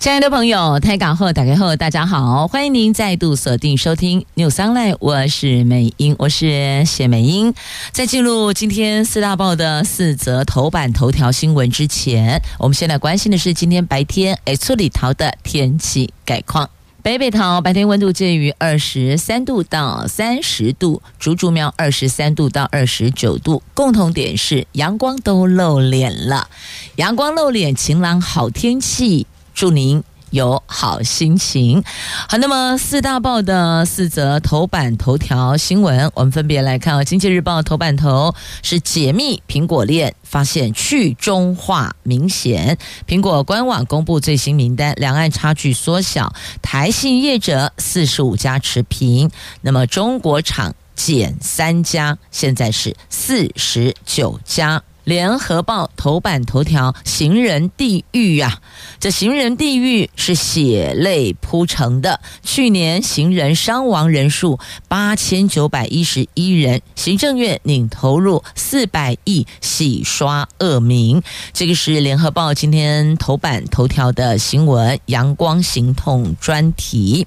[0.00, 7.52] 亲爱的朋友，台港后打开后，大家好，欢迎您再度锁定收听 News Online，我是美英，我是谢美英。
[7.92, 16.70] 在进入今天四大报的四则头版头条新闻之前，我们先来关心的是今天白天哎，厝里桃的天气概况。
[17.02, 26.48] 北北桃白天温度介于二十三度到三十度，竹竹苗二十三度到二十九度，共同点是阳光都露脸了，
[26.96, 29.26] 阳光露脸，晴朗好天气。
[29.54, 31.82] 祝您有好心情。
[32.28, 37.00] 好，那么四大报的四则头版头条新闻，我们分别来看哦。
[37.04, 42.78] 《经济日报》头版头是解密苹果链，发现去中化明显。
[43.08, 49.28] 苹果官网公布最新名单，两岸差距缩小，台信业者四十五家持平，
[49.62, 54.80] 那么中国厂减三家，现在是四十九家。
[55.10, 58.62] 联合报头版头条：行人地狱呀、啊！
[59.00, 62.20] 这行人地狱是血泪铺成的。
[62.44, 71.20] 去年行人伤亡人数八千九百一十一人，行政院拟投入四百亿洗刷恶名。
[71.52, 77.26] 这个是联合报今天头版头条的新闻，阳光行动专题。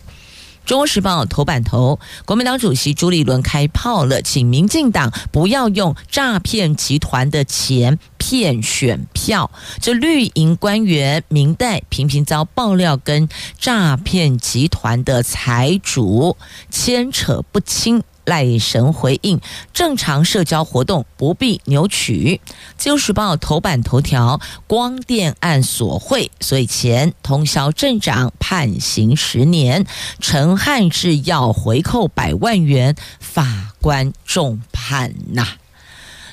[0.66, 9.52] 中国时报头版头，国民党主席朱立伦开炮了，请民进党不要用诈骗集团的钱骗选票。
[9.82, 13.28] 这绿营官员明代频频遭爆料，跟
[13.60, 16.38] 诈骗集团的财主
[16.70, 18.02] 牵扯不清。
[18.26, 19.40] 赖神回应：
[19.74, 22.42] 正常社交活动不必扭曲。
[22.78, 29.86] 自由时报头版头条：光电案索贿，所以前通宵镇长判刑十年，
[30.20, 35.48] 陈汉志要回扣百万元，法官重判呐、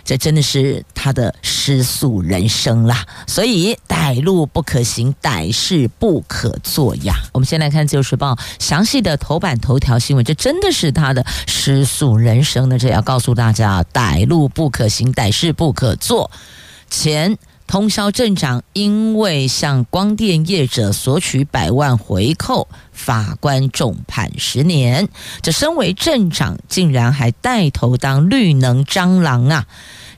[0.05, 7.15] 这真的是他的失速人生啦，所以歹路不可行，歹事不可做呀。
[7.33, 12.79] 我们先来看《自由时报》详细的头版头条新闻，这真的是他的失速人生呢。
[12.79, 16.31] 这要告诉大家，歹路不可行，歹事不可做。
[16.89, 17.37] 前
[17.71, 25.09] 通霄镇长因为向光电业者索取百万回扣，法官重判十年。
[25.41, 29.69] 这身为镇长，竟然还带头当绿能蟑螂啊！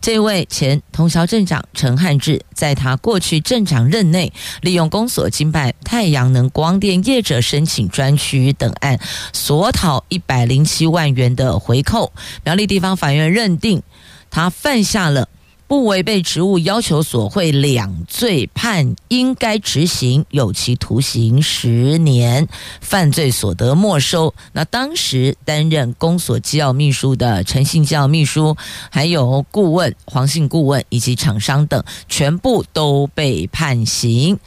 [0.00, 8.98] 这位前通霄镇长陈汉志，在他过去镇长任内，利用公所经办太阳能光电业者申请专区等案，
[9.34, 12.14] 索讨一百零七万元的回扣。
[12.44, 13.82] 苗栗地方法院认定，
[14.30, 15.28] 他犯下了。
[15.72, 22.46] 不违背职务要求索贿两罪，判应该执行有期徒刑十年，
[22.82, 24.34] 犯罪所得没收。
[24.52, 28.54] 那当时担任公所机要秘书的陈姓机要秘书，
[28.90, 34.38] 还有顾问黄姓顾问以及厂商等，全部都被判刑，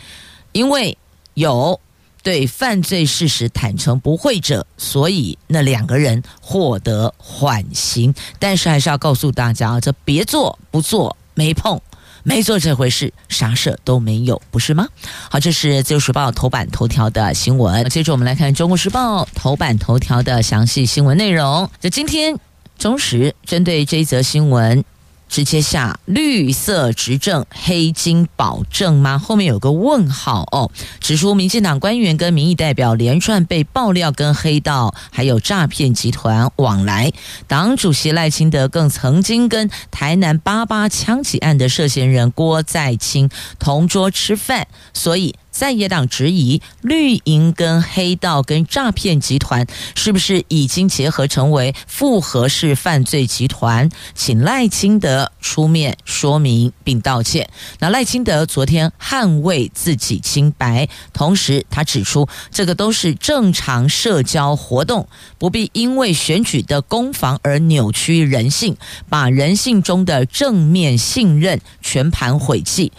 [0.51, 0.95] 因为
[1.33, 1.79] 有。
[2.25, 8.11] 对犯罪事实坦诚不讳者，所以那两个人获得缓刑。
[8.39, 11.79] 但是还是要告诉大家，这别做不做，没碰
[12.23, 14.87] 没做这回事，啥事都没有，不是吗？
[15.29, 17.87] 好，这是自由时报头版头条的新闻。
[17.89, 21.69] 接着我们来看中国时报头版头条的详细新闻内容。
[21.79, 22.35] 就今天
[22.79, 24.83] 中时针对这一则新闻。
[25.27, 29.17] 直接下绿色执政黑金保证吗？
[29.17, 37.11] 后面有个问号哦，指出民进党官员跟民意代表连串被爆料跟黑道还有诈骗集团往来，
[37.47, 45.35] 党主席赖清德更曾经跟台南八八枪击案的涉嫌人郭在清同桌吃饭，所以。
[45.55, 53.89] 在野党质疑绿营跟黑道跟诈骗集团是不是已经结合成为复合式犯罪集团？
[54.13, 57.49] 请赖清德出面说明并道歉。
[57.79, 65.07] 那赖清德昨天捍卫自己清白，同时他指出，这个都是正常社交活动，
[65.37, 68.75] 不必因为选举的攻防而扭曲人性，
[69.07, 72.91] 把人性中的正面信任全盘毁弃。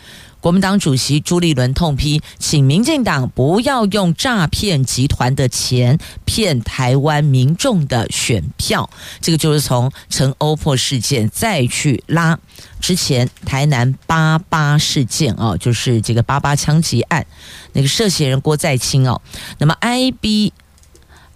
[0.47, 8.89] 国民党主席朱立伦痛批，请民进党不要用诈骗集团的钱骗台湾民众的选票。
[9.21, 12.39] 这个就是从陈欧破事件再去拉
[12.81, 17.27] 之前台南八八事件哦，就是这个八八枪击案
[17.73, 19.21] 那个涉嫌人郭在清哦。
[19.59, 20.53] 那么 I B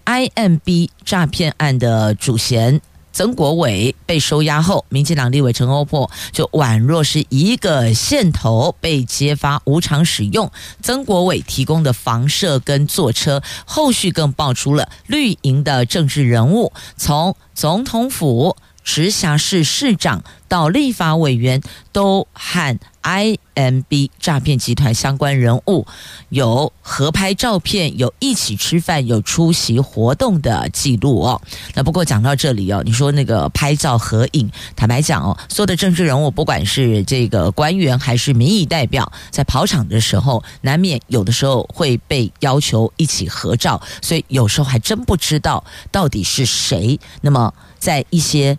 [0.05, 2.81] I M B 诈骗案的主嫌。
[3.13, 10.51] 曾国伟被收押后，民进党立委陈欧珀就宛若是一个线头被揭发无偿使用
[10.83, 18.57] 曾国伟提供的房舍跟坐车，后续更爆出了绿营的政治人物从总统府。
[18.83, 21.63] 直辖市市长到立法委员
[21.93, 25.87] 都和 IMB 诈骗集团相关人物
[26.29, 31.41] 有合拍照片，有一起吃饭，有出席活动的记录哦。
[31.75, 46.99] 那不过讲到这里哦，你说那个拍照合影，坦白讲哦，所有的政治人物，不管是这个官员还是民意代表，在跑场的时候，难免有的时候会被要求一起合照，所以有时候还真不知道到底是谁。
[47.21, 47.55] 那么。
[47.81, 48.59] 在一些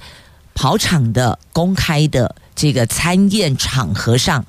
[0.54, 4.46] 跑场的公开的这个参宴场合上，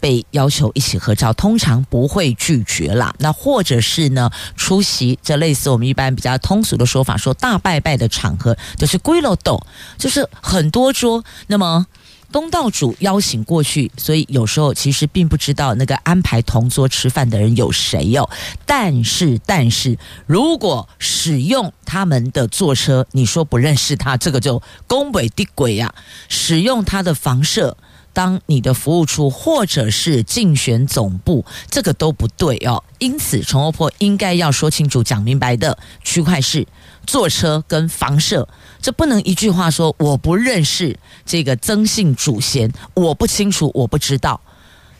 [0.00, 3.14] 被要求一起合照，通常不会拒绝啦。
[3.18, 9.60] 那或者是呢，出席这类似我们一般比较通俗的说法，说大拜拜的场合，就是归了斗，
[9.98, 11.86] 就是很多桌，那么。
[12.32, 18.28] 东道主邀请过去，所以有时候其实并不知道那个安排同桌吃饭的人有谁哟。
[18.64, 25.94] 但是，但是如果使用他们的坐车，你说不认识他，这个就恭维的鬼呀！
[26.28, 27.76] 使用他的房舍
[28.12, 32.82] 当你的服务处，或者是竞选总部，这个都不对哦。
[32.98, 36.66] 因此，陈欧珀应该要说清楚、讲明白的区块是
[37.10, 38.48] 坐车跟房舍。
[38.80, 40.96] 这不能一句话说我不认识
[41.26, 44.40] 这个曾姓主嫌，我不清楚，我不知道。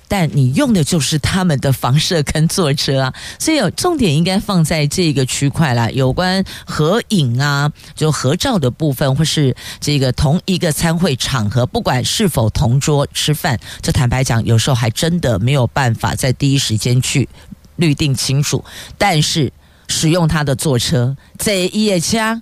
[0.08, 5.88] 但你用的就是他们的房舍跟坐车啊，所以有重点应该放在这个区块啦。
[5.90, 17.28] 有关合影啊，就合照的部分，或是这个同一个参会场合，不管是否同桌吃饭，这坦白讲，有时候还真的没有办法在第一时间去
[17.76, 18.64] 律定清楚。
[18.98, 19.52] 但是
[19.90, 22.40] 使用他的坐车，这一夜枪。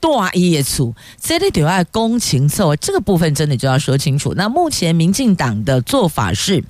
[0.00, 4.32] 大业处，这里就要公情错，这个部分真的就要说清楚。
[4.36, 6.62] 那目前民进党的做法是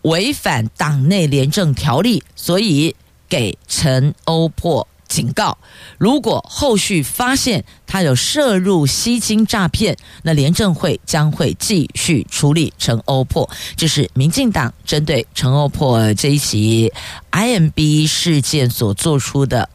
[0.00, 2.96] 违反党内廉政条例，所以
[3.28, 5.56] 给陈欧破警告。
[5.98, 13.48] 如果后续发现他有涉入吸金诈骗，那廉政会将会继续处理陈欧珀。
[13.76, 16.92] 这是民进党针对陈欧珀这一起
[17.32, 19.68] IMB 事件所做出的。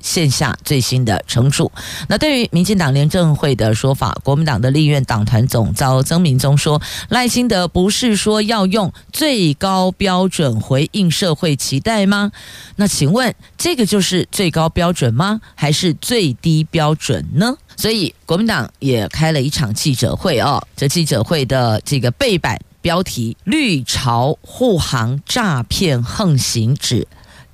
[0.00, 1.70] 线下最新的惩处。
[2.08, 12.30] 那对于民进党廉政会的说法，国民党的立院党团总召曾铭宗说，赖清德不是说要用最高标准回应社会期待吗？
[12.76, 15.40] 那请问这个就是最高标准吗？
[15.54, 17.56] 还是最低标准呢？
[17.76, 27.06] 所以国民党也开了一场记者会哦，这记者会的这个背板标题：绿潮护航诈骗横行指。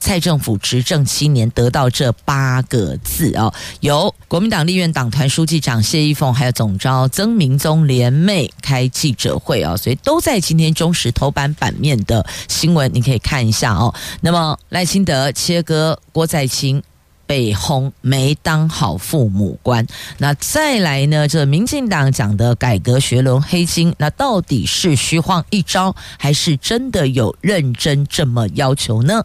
[0.05, 13.95] 蔡政府执政七年得到这八个字哦，由国民党立院党团书记长谢依凤还有总召曾明宗联袂开记者会哦，所以都在今天中时头版版面的新闻，你可以看一下哦。
[14.21, 16.83] 那么赖清德切割郭在清。
[17.27, 19.87] 被轰没当好父母官，
[20.19, 21.27] 那再来呢？
[21.27, 29.25] 这民进党讲的改革学伦黑金，那到底是虚晃一招，还是真的有认真这么要求呢？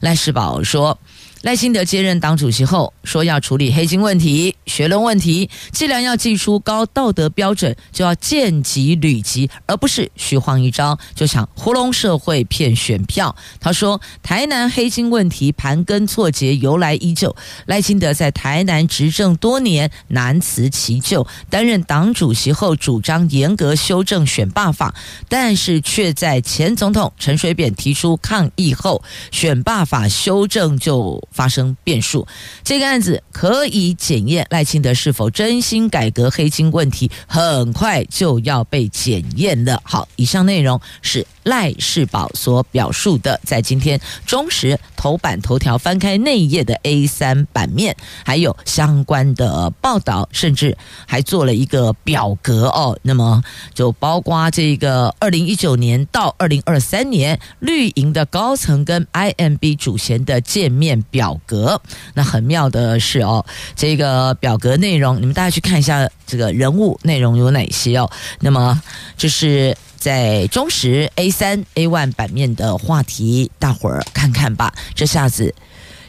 [0.00, 0.98] 赖世宝说。
[1.42, 5.48] 赖清德接任党主席后，说要处理黑金问题、学论问题。
[5.70, 13.36] 既然要祭出高道德标准，就要见机履机，而不是虚晃一招，就想糊弄社会骗选票。
[13.60, 17.36] 他说，台南黑金问题盘根错节，由来已久。
[17.66, 21.24] 赖清德在台南执政多年，难辞其咎。
[21.48, 24.92] 担任党主席后，主张严格修正选罢法，
[25.28, 31.22] 但是却在前总统陈水扁提出抗议后，选罢法修正就。
[31.30, 32.26] 发生变数，
[32.64, 39.80] 这个案子可以检验赖清德是否真心改革黑金问题，很快就要被检验了。
[39.84, 50.76] 好，以上内容是赖世宝所表述的，在今天中时头版头条翻开内页的 A 三版面，还有相关的报道，甚至
[51.06, 52.98] 还做了一个表格哦。
[53.02, 53.42] 那么
[53.74, 60.98] 就包括这个二零一九年到二零二三年绿营的高层跟 IMB 主嫌的见面。
[61.10, 61.80] 表格，
[62.14, 68.10] 那很妙的是哦，这个表格内容，你们大家去看一下，这个人物内容有哪些哦？
[68.40, 68.80] 那么
[69.16, 74.72] 就是在中时 A 三 A one 版面的话题，大伙儿看看吧。
[74.94, 75.54] 这下子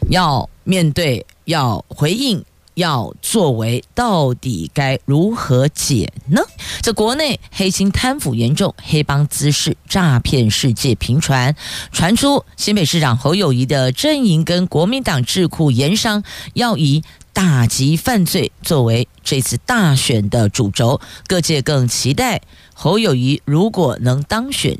[0.09, 2.43] 要面对，要回应。
[2.75, 6.41] 要作为，到底该如何解呢？
[6.81, 11.53] 这国内黑心贪腐严重，黑帮滋事，诈骗世界频传，
[11.91, 17.03] 传出新北市长侯友谊的阵营跟国民党智库研商要以
[17.33, 22.39] 打击犯罪作为这次大选的主轴，各界更期待
[22.81, 24.79] 侯友谊如果能当选。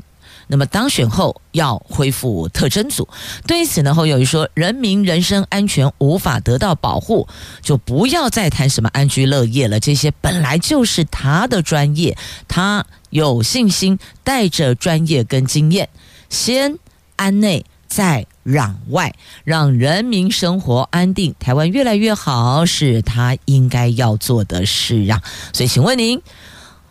[0.52, 3.06] 那么当选后要恢复特侦组，
[3.46, 7.28] 对此呢，侯友谊说：“人民人身安全无法得到保护，
[7.62, 9.78] 就不要再谈什么安居乐业了。
[9.78, 12.16] 这些本来就是他的专业，
[12.48, 15.88] 他有信心带着专业跟经验，
[16.28, 16.78] 先
[17.14, 19.14] 安内再攘外，
[19.44, 25.22] 让人民生活安定，台湾越来越好，是他应该要做的事啊。
[25.52, 26.20] 所以，请问您？”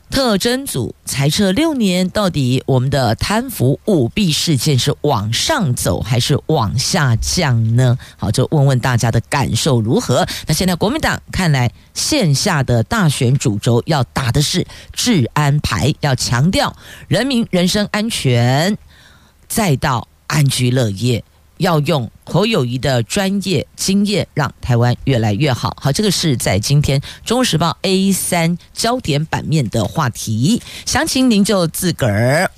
[0.10, 7.98] 特征组裁撤六年，到底我们的贪腐舞弊事件是往上走还是往下降呢？
[8.18, 10.28] 好，就问问大家的感受如何。
[10.48, 16.76] 那现在国民党看来，线下的大选主轴要打的是治安牌，要强调
[17.08, 18.78] 人民人身安全，
[19.48, 21.24] 再到安居乐业。
[21.60, 25.78] 要用侯友谊的专业经验，让台湾越来越好。
[25.80, 32.50] 好，这个是在今天《中国时报》A 三焦点版面的话题，详情您就自个儿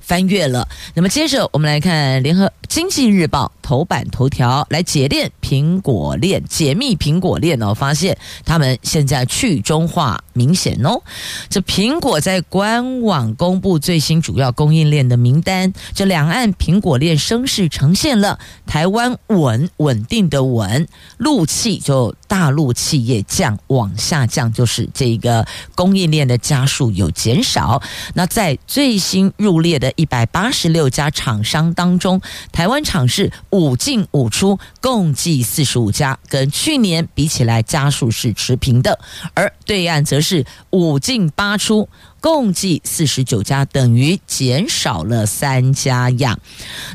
[0.00, 0.66] 翻阅了。
[0.94, 3.52] 那么接着我们来看《联合经济日报》。
[3.68, 8.16] 头版头条来解链苹果链，解密苹果链哦，发现
[8.46, 11.02] 他们现在去中化明显哦。
[11.50, 27.82] 这苹果在官网公布最新主要供应链的名单，这两岸苹果链声势呈现了台湾稳稳定的稳，陆气就大陆企业降往下降，就是这个供应链的家数有减少。
[28.14, 32.20] 那在最新入列的一百八十六家厂商当中，
[32.52, 33.32] 台湾厂是。
[33.50, 38.98] 五进五出，共计四十五家，跟去年比起来，家数是持平的，
[39.32, 41.88] 而对岸则是是五进八出。
[42.20, 46.38] 共计四十九家，等于减少了三家呀。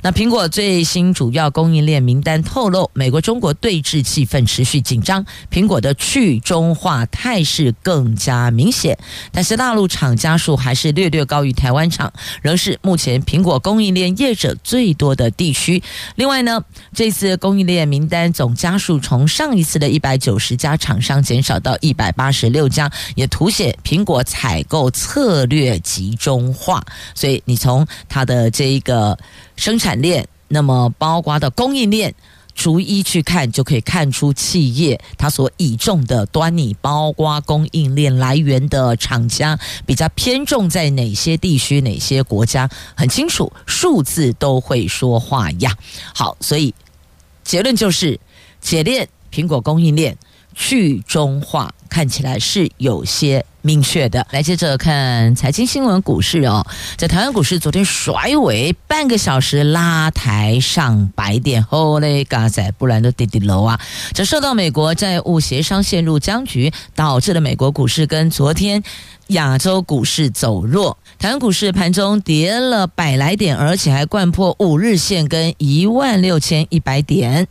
[0.02, 8.98] 那苹果最新主要供应链名单透露，美国中国对峙气氛持续紧张，苹果的去中化态势更加明显。
[9.32, 12.12] 但是大陆厂家数还是略略高于台湾厂，
[12.42, 15.82] 仍是目前苹果供应链业者最多的地区。
[16.16, 16.64] 另外呢，
[16.94, 26.84] 这次供应链名单总家数从上一次的一百九十家厂商减少到一百八十六家，也凸显苹果采购策策略集中化，
[27.16, 29.18] 所以你从它的这一个
[29.56, 32.14] 生产链，那么包括的供应链，
[32.54, 45.74] 逐一去看，就可以看出企业它所倚重的端倪，包括供应链来源的厂家比较偏重在哪些地区、哪些国家，很清楚，数字都会说话呀。
[46.14, 46.76] 好，所以
[47.46, 48.20] 结论就是
[48.60, 50.18] 解链苹果供应链
[50.54, 53.46] 去中化，看起来是有些。
[53.66, 56.68] 明确的，来接着看财经新闻，股市哦，
[56.98, 63.80] 在台湾股市昨天甩尾半个小时拉抬上百点，后嘞嘎仔，不然都跌跌楼啊！
[64.14, 68.84] 这受到美国债务协商陷入僵局，导致了美国股市跟昨天
[69.28, 77.48] 亚洲股市走弱，台湾股市盘中跌了百来点，而且还掼破五日线跟一万六千一百点。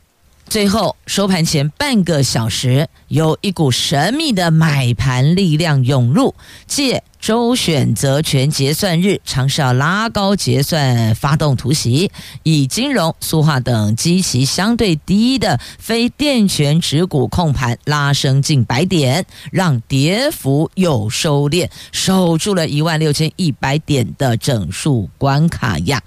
[0.52, 6.34] 最后收盘前半个小时，有一股神秘的买盘力量涌入，
[6.66, 12.10] 借周选择权结算日，尝试要拉高结算，发动突袭，
[12.42, 26.02] 以金融、塑化等基期相对低的非电权持股控盘拉升近百点，让跌幅有收敛，守住了一万六千一百点的整数关卡呀。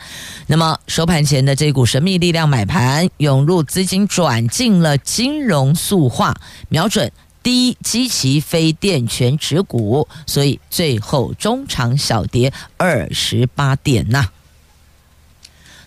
[0.47, 6.35] 那么收盘前的这股神秘力量买盘涌入，资金转进了金融塑化，
[6.67, 7.09] 瞄准。
[7.45, 14.27] 低基期非电权持股，所以最后中场小跌二十八点呐、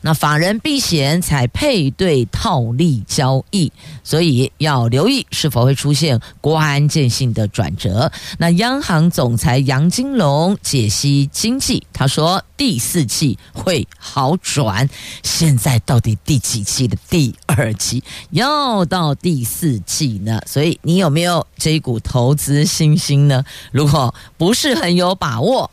[0.00, 3.72] 那法人避险才配对套利交易，
[4.04, 8.10] 所以要留意是否会出现关键性的转折。
[8.38, 14.88] 那央行总裁杨金龙解析经济，他说第四季会好转。
[15.22, 20.40] 现在到底第几季的第二季要到第四季呢？
[20.46, 23.44] 所以你有没有这一股投资信心呢？
[23.72, 25.70] 如果不是很有把握，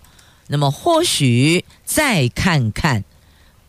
[0.47, 3.03] 那么或许再看看。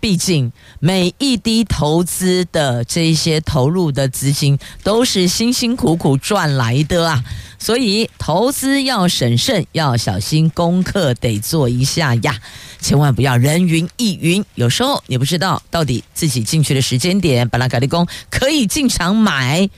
[0.07, 7.25] 毕竟每一滴投资的这些投入的资金都是辛辛苦苦赚来的啊，
[7.59, 12.39] 所以投资要审慎，要小心，功课得做一下呀，
[12.81, 14.45] 千万不要人云亦云。
[14.55, 19.69] 有时候你不知道到底自己进去的时间点，本来凯利工可以进场买，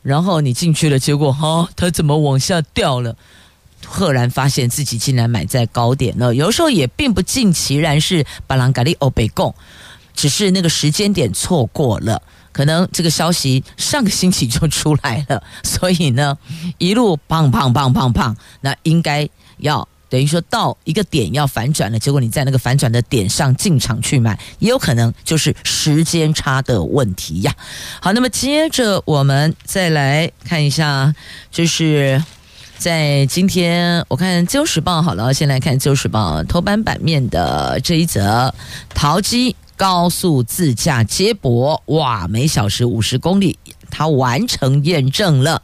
[0.00, 3.14] 然后你进去了，结果哈，它怎么往下掉了？
[3.84, 9.54] 赫然发现自己竟然买在高点了，有时候也并不尽其然是巴朗嘎利欧北贡，
[10.14, 12.22] 只是那个时间点错过了。
[12.52, 16.38] 可能这个消息上个星期就出来了， 所以呢，
[16.78, 19.28] 一路砰砰砰砰砰，那应该
[19.58, 19.86] 要。
[20.08, 27.52] 等于说到一个点要反转了，结果你在那个反转的点上进场去买，也有可能就是时间差的问题呀。
[28.00, 31.12] 好，那么接着我们再来看一下，
[31.50, 32.22] 就是
[32.78, 38.54] 在今天我看《自由时报》好了，先来看《自由时报》头版版面的这一则：
[38.94, 43.58] 桃机高速自驾接驳，哇，每小时五十公里，
[43.90, 45.62] 它完成验证了。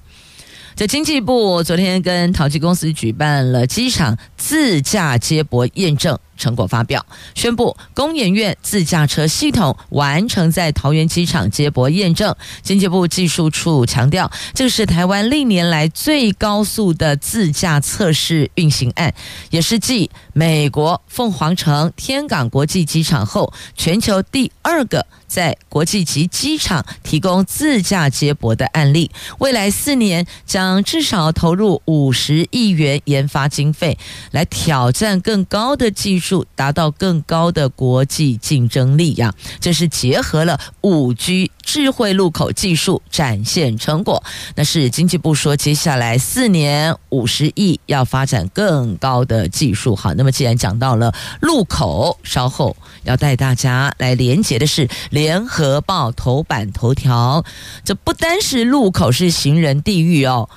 [0.74, 12.34] 在经济部昨天跟桃机公司举办了机场自驾接驳验证成果发表，宣布工研院自驾车系统完成在桃园机场接驳验证。
[12.62, 19.14] 经济部技术处强调，这是台湾历年来最高速的自驾测试运行案，
[19.50, 25.06] 也是继美国凤凰城天港国际机场后，全球第二个。
[25.26, 33.96] 在国际级机场提供自驾接驳的案例，未来四年将至少投入五十亿元研发经费，
[34.32, 39.32] 来挑战更高的技术，达到更高的国际竞争力呀。
[39.58, 44.22] 这是结合了五 G 智慧路口技术展现成果。
[44.56, 49.96] 那是经济部说，接下来四年五十亿要发展更高的技术。
[49.96, 54.86] 好，那么既然讲到了路口，稍后要带大家来连接的是。
[55.10, 57.44] 联合报头版头条，
[57.84, 60.50] 这不单是路口是行人地狱哦，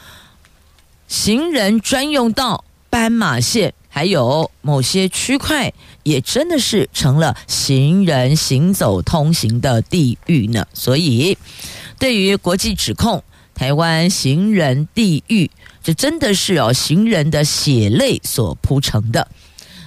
[1.08, 5.72] 行人专用道、斑马线，还有某些区块，
[6.06, 10.66] 也真的是成了行人行走通行的地狱呢。
[10.74, 11.36] 所以，
[12.00, 13.24] 对于国际指控
[13.56, 15.50] 台湾行人地狱，
[15.84, 19.28] 这真的是哦，行人的血泪所铺成的。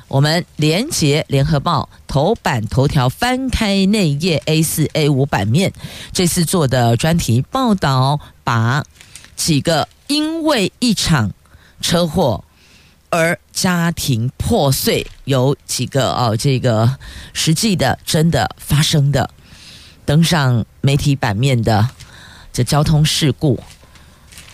[0.08, 5.72] 我们连接联合报头版头条，翻开内页 A 四 A 五版面，
[6.12, 8.82] 这次做的专题报道，把
[9.36, 11.30] 几个因为一场
[11.82, 12.42] 车祸
[13.10, 16.98] 而家庭破碎，有几个哦，这个
[17.32, 19.30] 实际的真的发生的
[20.04, 21.88] 登上媒体版面的
[22.52, 23.62] 这交通事故，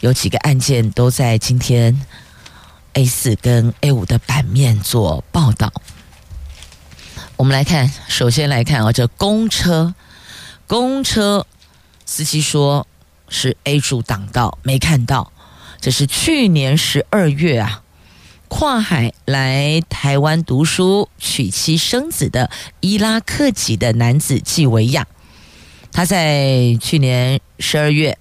[0.00, 2.04] 有几个案件都在今天。
[2.96, 5.72] A 四跟 A 五的版面做报道，
[7.36, 9.96] 我们来看，首先来看啊，这公车，
[10.68, 11.44] 公车
[12.06, 12.86] 司机说
[13.28, 15.32] 是 A 柱挡道没看到，
[15.80, 17.82] 这是去年十二月啊，
[18.56, 25.08] 跨海来台湾读书、娶妻生子的伊拉克籍的男子纪维亚，
[25.90, 28.16] 他在去年十二月。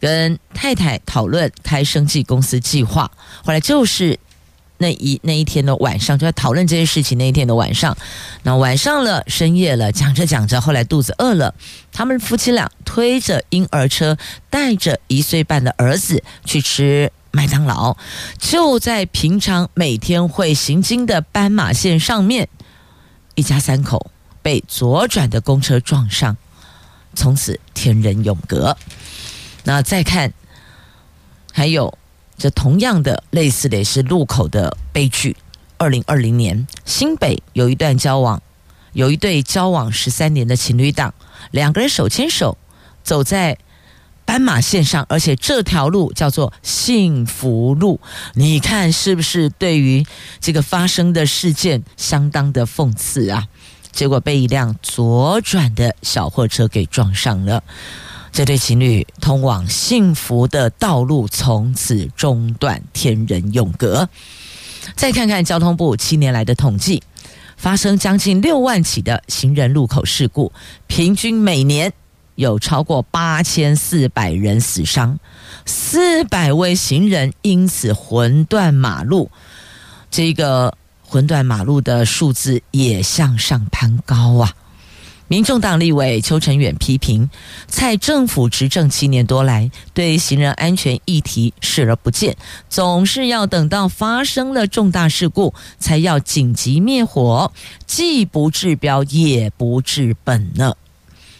[0.00, 3.12] 跟太太讨论开生计公司计划，
[3.44, 4.18] 后来就是
[4.78, 7.16] 那一那一天的晚上，就在讨论这些事情。
[7.16, 7.96] 那一天的晚上，
[8.42, 11.54] 那晚上了，深夜了，讲着讲着，后来肚子饿了，
[11.92, 14.18] 他们夫妻俩推着婴儿车，
[14.50, 17.96] 带着一岁半的儿子去吃麦当劳。
[18.38, 22.48] 就在平常每天会行经的斑马线上面，
[23.34, 26.36] 一家三口被左转的公车撞上，
[27.14, 28.76] 从此天人永隔。
[29.64, 30.32] 那再看，
[31.52, 31.98] 还有
[32.38, 35.36] 这同样的类似的也是路口的悲剧。
[35.76, 38.40] 二零二零年，新北有一段交往，
[38.92, 41.12] 有一对交往十三年的情侣档，
[41.50, 42.56] 两个人手牵手
[43.02, 43.58] 走在
[44.24, 48.00] 斑马线上，而且这条路叫做幸福路。
[48.34, 50.04] 你看是不是对于
[50.40, 53.46] 这个发生的事件相当的讽刺啊？
[53.92, 57.62] 结果被一辆左转的小货车给撞上了。
[58.32, 64.08] 这对情侣通往幸福的道路从此中断，天人永隔。
[64.96, 67.00] 再看看交通部七年来的统计，
[67.56, 70.50] 发生将近六万起的行人路口事故，
[70.88, 71.92] 平均每年
[72.34, 75.18] 有超过八千四百人死伤，
[75.64, 79.30] 四百位行人因此魂断马路。
[80.10, 84.52] 这个魂断马路的数字也向上攀高啊！
[85.26, 87.30] 民众党立委邱成远批评
[87.66, 92.36] 蔡政府执政七年多来，对行人安全议题视而不见，
[92.68, 97.50] 总是要等到发生了重大事故才要紧急灭火，
[97.86, 100.74] 既不治标也不治本呢。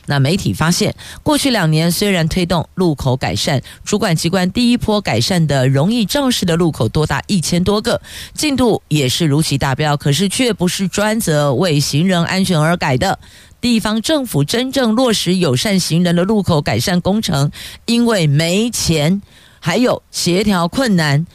[0.07, 8.01] 那媒体发现，过去两年虽然推动路口改善，主管机关第一波改善的容易肇事的路口多达一千多个，
[8.35, 13.19] 进度也是如期达标，可是却不是专责为行人安全而改的。
[13.61, 17.51] 地方政府真正落实友善行人的路口改善工程，
[17.87, 19.23] 因为没钱，
[19.59, 21.27] 还有协调困难，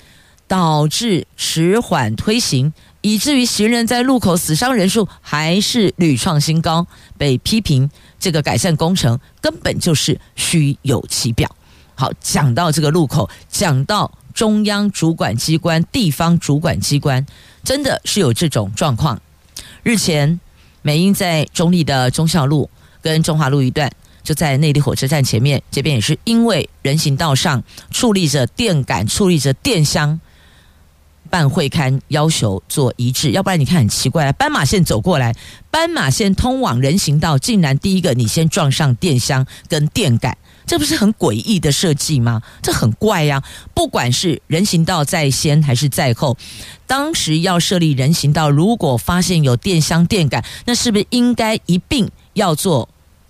[0.48, 6.86] 导致迟缓推行，以至于行人在路口死伤人数还是屡创新高，
[7.18, 11.50] 被批评这个改善工程根本就是虚有其表。
[11.96, 17.26] 好，讲到这个路口，讲到中央主管机关、地方主管机关，
[17.64, 19.22] 真的是有这种状况。
[19.84, 20.40] 日前，
[20.82, 22.70] 美英在中立的忠孝路
[23.02, 23.90] 跟中华路一段，
[24.24, 30.20] 就在内坜火车站前面，这边也是因为人行道上矗立着电杆、矗立着电箱。
[31.30, 35.36] 办会刊要求做一致，要不然你看很奇怪啊，斑马线走过来，
[35.72, 42.42] 斑马线通往人行道，竟然第一个你先撞上电箱跟电杆，这不是很诡异的设计吗？
[42.62, 43.42] 这很怪呀！
[43.74, 46.38] 不管是人行道在先还是在后，
[46.86, 52.90] 当时要设立人行道，如果发现有电箱电杆，那是不是应该一并要做？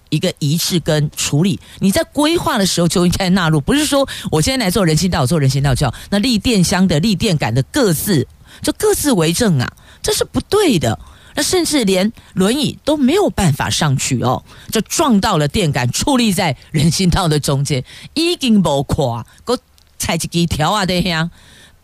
[0.10, 8.28] 一个一致跟处理，你在规划的时候就应该纳入，不是说我今天来做人行道，做人行道就好那立电箱的、立电杆的各自
[8.62, 11.00] 就各自为政啊，这是不对的。
[11.36, 19.60] 那甚至连轮椅都没有办法上去哦，就撞到了电杆，矗立在人行道的中间，已经无垮，给我
[19.98, 21.30] 踩几条啊，对呀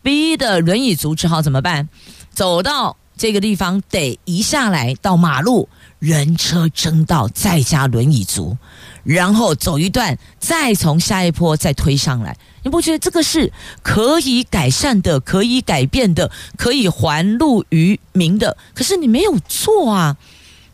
[0.02, 1.88] 逼的轮椅族只好怎么办？
[2.32, 5.68] 走到这个地方得移下来到马路。
[5.98, 8.56] 人车争道，再加轮椅族，
[9.02, 12.36] 然后走一段，再从下一坡再推上来。
[12.62, 13.50] 你不觉得这个是
[13.82, 18.54] 可以改善的、可以改变的、可以还路于民的？
[18.74, 20.14] 可是你没有做啊！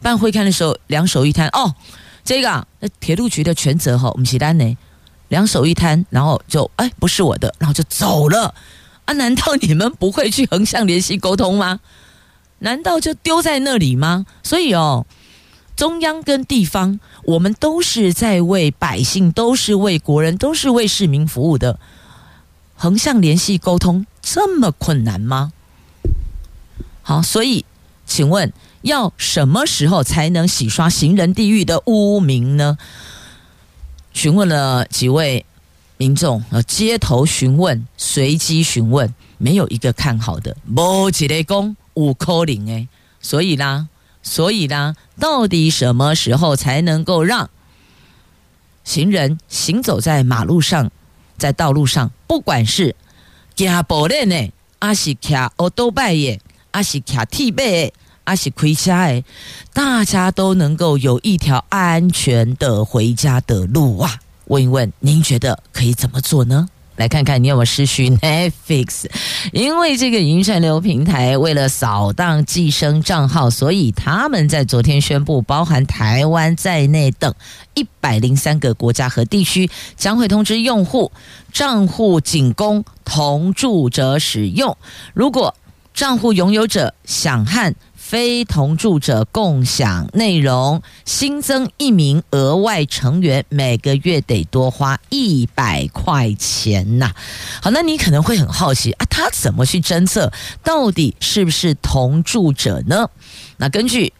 [0.02, 1.72] 办会勘的时候，两手一摊，哦，
[2.24, 4.76] 这个啊，那铁路局的全责哈，我们写单呢，
[5.28, 8.52] 两手一摊，然后就哎，不是我的，然后就走了
[9.04, 9.14] 啊？
[9.14, 11.78] 难道你们不会去横向联系沟通吗？
[12.62, 14.24] 难道就丢在那里吗？
[14.44, 15.04] 所以哦，
[15.76, 21.78] 中央跟地方，我们都是在为百姓，都是为国人，都是为市民服务的。
[22.76, 25.52] 横向联系沟通这么困难吗？
[27.02, 27.64] 好，所以
[28.06, 32.78] 请问要什么时候才能洗刷行人地狱的污名呢？
[34.12, 35.44] 询问了几位
[35.96, 41.76] 民众，呃，街头询问，随机询问，没有一个看好的，没一个讲。
[41.94, 42.88] 五扣零哎，
[43.20, 43.88] 所以啦，
[44.22, 47.50] 所以啦，到底什么时候才能够让
[48.84, 50.90] 行人行走在马路上，
[51.38, 52.96] 在道路上，不管是
[53.56, 56.40] 行步的呢，还是骑欧兜拜耶，
[56.72, 57.92] 还是骑 T 背，
[58.24, 59.24] 还是开车哎，
[59.72, 64.18] 大家都能够有一条安全的回家的路啊？
[64.46, 66.68] 问一问，您觉得可以怎么做呢？
[67.02, 69.06] 来看看你有没有失去 Netflix，
[69.52, 77.34] 因为这个云串流平台为了扫荡寄生账号，所以他们在昨天宣布，包含台湾在内等
[77.74, 81.10] 一百零三个国家和地区将会通知用户
[81.52, 84.78] 账户仅供同住者使用，
[85.12, 85.56] 如果
[85.92, 87.74] 账户拥有者想和
[88.12, 97.14] 非同住者共享内容，新增一名额外成员，每个月得多花一百块钱呐。
[97.62, 100.30] 好，那你可能会很好奇啊，他怎么去侦测
[100.62, 103.08] 到底是不是同住者呢？
[103.56, 104.12] 那根据。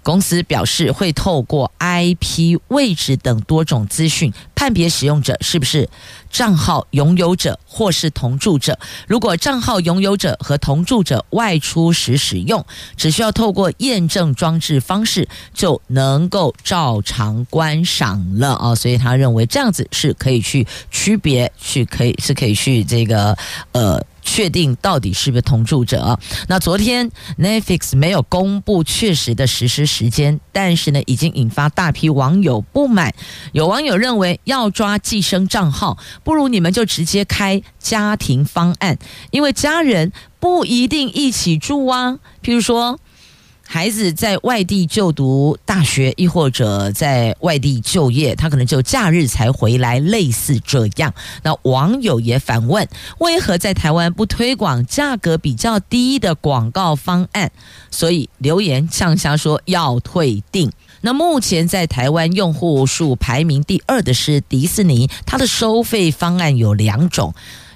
[0.00, 5.88] 公司表示会透过 IP 位置等多种资讯判别使用者是不是
[6.32, 8.76] 账号拥有者或是同住者。
[9.06, 12.66] 如果账号拥有者和同住者外出时使用，
[12.96, 18.74] 只需要透过验证装置方式就能够照常观赏了啊！
[18.74, 23.38] 所以他认为这样子是可以去区别，去可以是可以去这个
[23.70, 24.04] 呃。
[24.20, 26.20] 确定到底是不是同住者？
[26.48, 33.14] 那昨天 Netflix 没有公布确实的实施时间，但是呢，已经引发大批网友不满。
[33.52, 38.98] 有网友认为，要抓寄生账号，不如你们就直接开家庭方案，
[39.30, 42.18] 因为家人不一定一起住啊。
[42.42, 42.98] 譬如说。
[43.70, 51.12] 孩子在外地就读大学，亦或者在外地就业，他可能就假日才回来，类似这样。
[51.42, 57.52] 那网友也反问：为何在台湾不推广价格比较低的广告方案？
[57.90, 60.72] 所以留言呛下说要退订。
[61.00, 67.34] 那目前在台湾用户数排名第二的是迪士尼，它的收费方案有两种。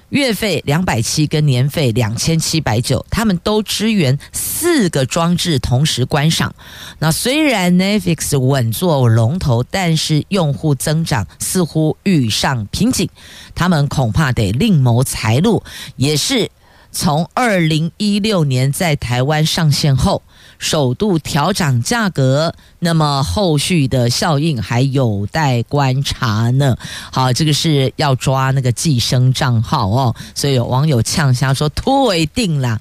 [0.09, 6.53] 月费两百七跟年费两千七百九，他们都支援四个装置同时观赏。
[6.99, 13.09] 那虽然 Netflix 稳坐龙头，但是用户增长似乎遇上瓶颈，
[13.55, 15.63] 他们恐怕得另谋财路，
[15.95, 16.51] 也是
[16.91, 20.21] 从二零一六年在台湾上线后，
[20.63, 26.77] 首度调涨价格，那么后续的效应还有待观察呢。
[27.11, 32.79] 好，这个是要抓那个寄生账号哦，所以有网友呛瞎说退定啦，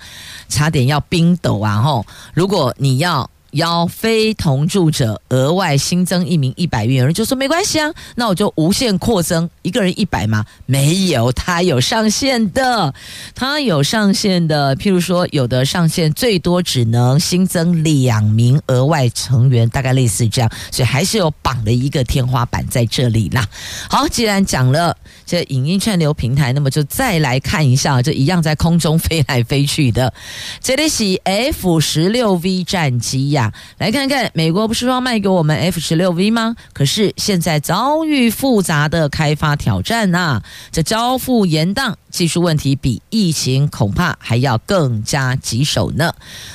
[0.49, 1.83] 差点要冰斗啊！
[1.83, 3.29] 吼，如果你要。
[3.53, 10.45] 要非同住者额外新增一名一百元，有人就说没关系啊，那我就无限扩增一个人一百吗？
[10.67, 12.95] 没有，它有上限的，
[13.35, 14.75] 它有上限的。
[14.77, 23.47] 譬如说，有的上限最多只能新增两名额外成员，大概类似这样，所以还是有绑了一个天花板在这里啦。
[23.91, 30.13] 好，既然讲了这影音串流平台，那么就再来看一下，这一样在空中飞来飞去的，
[30.61, 33.42] 这里是 F 十六 V 战机呀。
[33.79, 36.55] 来看看，美国不是说卖给我们 F 十六 V 吗？
[36.75, 46.15] 可是现在遭遇复杂的开发挑战、啊，这交付延宕，技术问题比疫情恐怕还要更加棘手呢。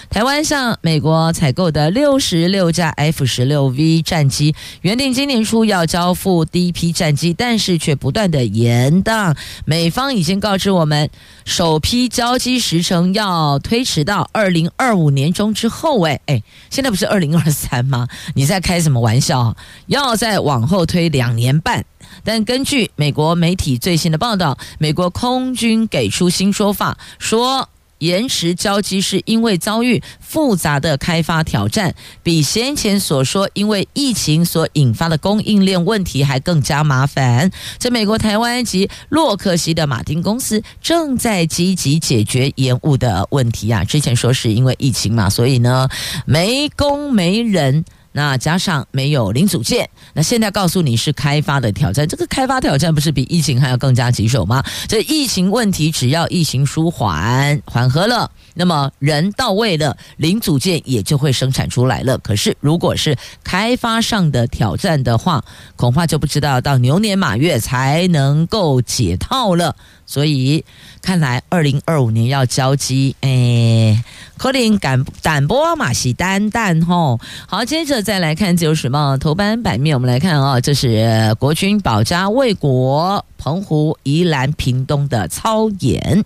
[0.09, 9.35] 台湾向美国采购的六十六架 F 十六 V 战机，原定今年初要交付第一批战机，但是却不断的延宕。
[9.65, 11.09] 美方已经告知我们，
[11.43, 15.97] 首批交机时程要推迟到二零二五年中之后。
[16.05, 18.07] 哎哎，现在不是二零二三吗？
[18.35, 19.57] 你在开什么玩笑？
[19.87, 21.83] 要再往后推两年半。
[22.27, 27.69] 但根据美国媒体最新的报道，美国空军给出新说法，说。
[27.99, 37.49] 延迟交机是因为遭遇复杂的开发挑战，比先前所说因为疫情所引发的供应链问题还更加麻烦。
[37.79, 43.83] 在美国、台湾及洛克希德马丁公司正在积极解决延误的问题啊！
[43.83, 45.89] 之前说是因为疫情嘛，所以呢
[46.27, 47.83] 没工没人。
[48.17, 54.63] 那加上没有零组件，那现在告诉你是开发的挑战，这个开发挑战不是比疫情还要更加棘手吗？
[54.87, 62.17] 这疫情问题只要疫情舒缓缓和了，那么人到位了，零组件也就会生产出来了。
[62.17, 69.75] 可是如果是开发上的挑战的话，恐怕就不知道到牛年马月才能够解套了。
[70.07, 70.63] 所以
[71.01, 74.01] 看来二零二五年要交机，哎，
[74.37, 77.19] 可能敢胆波马西单单吼。
[77.47, 86.23] 好，接着再来看《自由时报》头版版面，我们来看啊、哦，这是国军保家卫国，澎湖、宜兰、屏东的操演。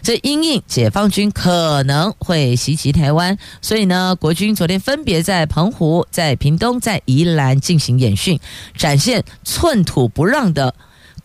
[0.00, 8.38] 这因应解放军可能会袭击台湾，所以呢，国军昨天分别在澎湖、在屏东、在宜兰进行演训，
[8.76, 10.72] 展现寸土不让的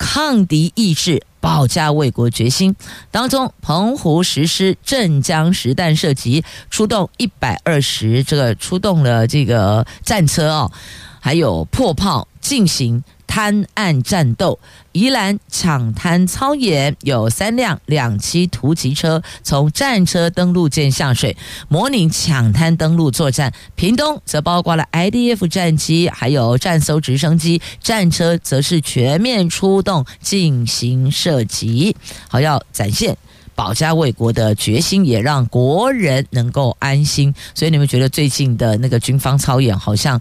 [0.04, 1.24] 抗敌意志。
[1.40, 2.74] 保家卫国决心
[3.12, 10.72] 当中，澎湖实施镇江实弹射击，出动一百二十这个出动了这个战车哦，
[11.20, 13.04] 还有破炮进行。
[13.28, 14.60] 滩岸战斗，
[14.92, 21.36] 宜兰抢滩操演有三辆两栖突击车从战车登陆舰下水，
[21.68, 23.52] 模拟抢滩登陆作战。
[23.76, 31.96] 屏东则包括了 IDF 战机，还有战搜直升机，战车则是全面出动进行射击，
[32.28, 33.18] 好要展现
[33.56, 37.34] 保家卫国的决心，也让国人能够安心。
[37.56, 40.20] 所以你们觉得最近的那个军方操演，好像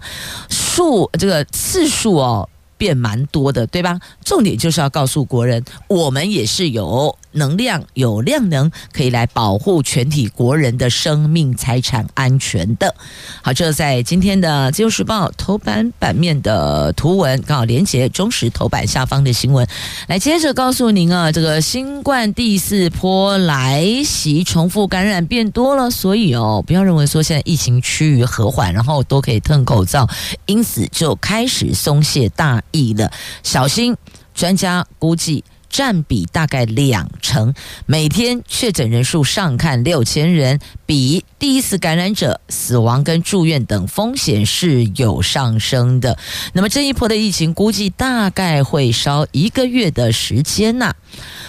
[0.49, 2.49] 数这个次数哦。
[2.83, 3.97] 变蛮多的，对吧？
[4.25, 12.95] 重点就是要告诉国人，我们也是有能量、有量能，可以来保护全体国人的生命财产安全的。
[13.41, 19.67] 好，这在今天的《自由时报》头版版面的图文，刚好连接中时头版下方的新闻。
[20.07, 30.07] 来，接着告诉您啊，这个新冠第四波来袭，重复感染变多了，所以哦，不要认为说现在疫情趋于和缓，然后都可以褪口罩，
[30.45, 33.11] 因此就开始松懈大意了，
[33.43, 33.95] 小心！
[34.33, 37.51] 专家估计占比大概两成，
[37.87, 46.15] 每天确诊人数上看六千人，比第一次感染者死亡跟住院等风险是有上升的。
[46.53, 50.93] 那么这一波的疫情估计大概会烧一个月的时间呐。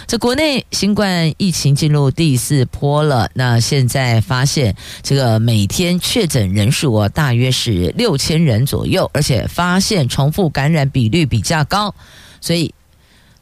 [0.07, 11.93] 这国内新冠疫情进入第四波了，那现在发现这个每天确诊人数啊，大约是六千人左右，而且发现重复感染比率比较高。
[12.41, 12.73] 所以，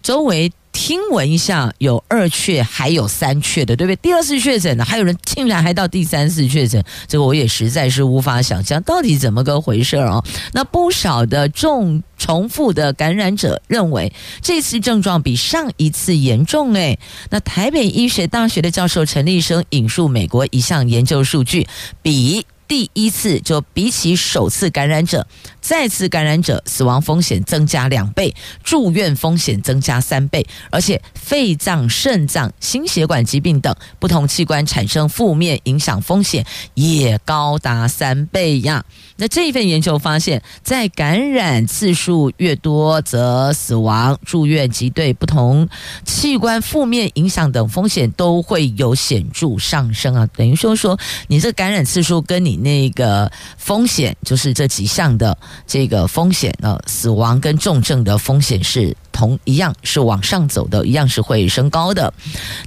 [0.02, 3.96] 周围听闻一下有二确，还有三确的，对不对？
[3.98, 10.22] 第二次确诊的，还有人竟然还到第三次确诊，这个我也实在是无法想象，到底怎么个回事哦？
[10.52, 16.74] 那不少的重重复的感染者认为，这次症状比上一次严重。
[16.74, 21.68] 诶，那台北医学大学的教授陈立生引述美国一项研究数据，
[22.02, 25.28] 比第一次就比起首次感染者，
[25.62, 38.84] 再次感染者死亡风险增加两倍，住院风险增加三倍，而且肺脏、肾脏、心血管疾病等不同器官产生负面影响风险也高达三倍呀。
[39.18, 45.70] 那这一份研究发现，在感染次数越多，则死亡、住院及对不同
[46.06, 50.28] 器官负面影响等风险都会有显著上升啊。
[50.36, 50.98] 等于说说，
[51.28, 58.96] 你这感染次数跟你那个风险，就是这几项的这个风险呢，死亡跟重症的风险是。
[59.14, 62.14] 同一样是往上走的，一样是会升高的。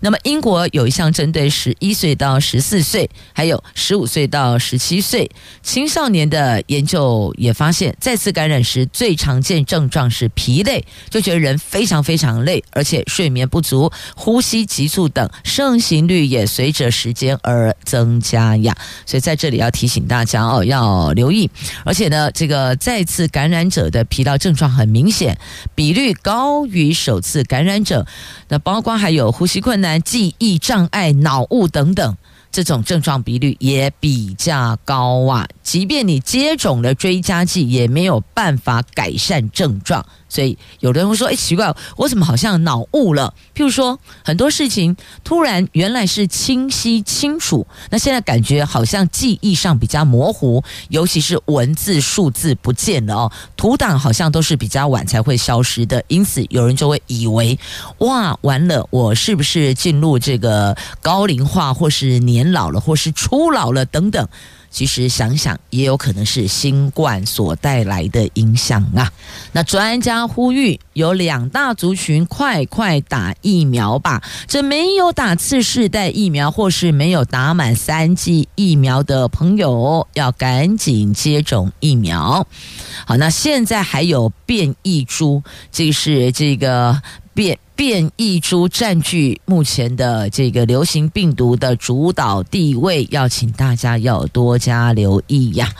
[0.00, 5.28] 那么，英国有一项针对十一岁到十四岁，还有十五岁到十七岁
[5.62, 18.74] 青少年的研究也发现，再次感染时最常见症状是疲累，就觉得人非常非常累，而且睡眠不足、呼吸急促等，盛行率也随着时间而增加呀。
[19.04, 21.50] 所以在这里要提醒大家哦，要留意。
[21.84, 25.36] 而且呢，这个再次感染者的疲劳症状很明显，
[25.74, 26.35] 比率高。
[26.36, 28.06] 高于首次感染者，
[28.48, 32.16] 那包括还有呼吸困难、记忆障碍、脑雾等等，
[32.52, 35.48] 这种症状比率也比较高啊。
[35.62, 40.04] 即便你接种了追加剂，也没有办法改善症状。
[40.28, 43.32] 所以有的人会说：“哎，奇怪，我怎么好像脑雾了？
[43.54, 56.02] 譬如说很多事情突然原来是清晰清楚，那现在感觉好像记忆上比较模糊，尤其是文字数字不见了哦，图档好像都是比较晚才会消失的。
[56.08, 57.58] 因此有人就会以为，
[57.98, 64.26] 哇，完了，我是不是进入这个高龄化，或是年老了，或是初老了等等。”
[64.70, 69.10] 其实想想，也有可能是新冠所带来的影响啊。
[69.52, 74.22] 那专家呼吁，有两大族群，快快打疫苗吧。
[74.46, 82.46] 这没有打次世代疫苗，或是没有打满三剂疫苗的朋友，要赶紧接种疫苗。
[83.06, 87.00] 好，那现在还有变异株，这是这个
[87.32, 87.58] 变。
[87.76, 95.70] 变异株占据目前的这个流行病毒的主导地位，要请大家要多加留意呀。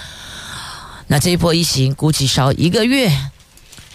[1.07, 3.11] 那这一波疫情估计烧一个月，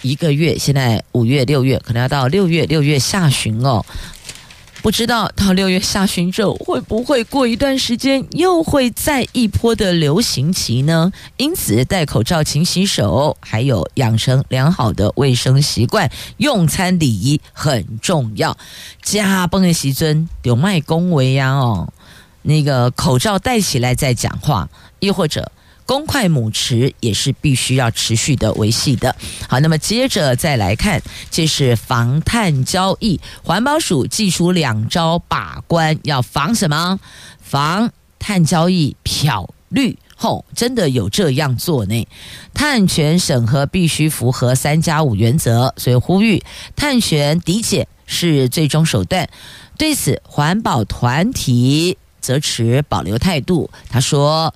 [0.01, 3.85] 一个月，现在五月、六月，可能要到六月、六月下旬哦。
[4.81, 11.11] 不知道到六月下旬之后会不会过一段时间又会再一波的流行期呢？
[11.37, 18.57] 因此戴口罩、勤洗手，还有养成良好的卫生习惯，用餐礼仪很重要。
[19.03, 21.93] 加崩的席尊有卖恭维呀哦，
[22.41, 24.67] 那个口罩戴起来再讲话，
[24.99, 25.51] 又或者。
[25.91, 29.13] 公筷母匙也是必须要持续的维系的。
[29.49, 36.97] 好，那么接着再来看，这是防碳交易，环保署祭出两招把关，要防什么？
[37.41, 39.99] 防碳交易漂绿。
[40.15, 42.07] 后、真的有这样做呢？
[42.53, 46.41] 碳权审核必须符合三加五原则，所以呼吁
[46.77, 49.27] 碳权抵减是最终手段。
[49.77, 53.69] 对此，环保团体则持保留态度。
[53.89, 54.53] 他说。